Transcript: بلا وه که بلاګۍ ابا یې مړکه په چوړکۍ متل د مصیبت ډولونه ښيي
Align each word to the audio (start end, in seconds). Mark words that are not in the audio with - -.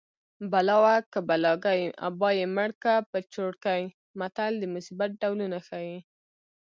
بلا 0.51 0.75
وه 0.83 0.95
که 1.11 1.19
بلاګۍ 1.29 1.81
ابا 2.07 2.29
یې 2.39 2.45
مړکه 2.57 2.93
په 3.11 3.17
چوړکۍ 3.33 3.81
متل 4.19 4.53
د 4.59 4.63
مصیبت 4.75 5.11
ډولونه 5.21 5.57
ښيي 5.67 5.97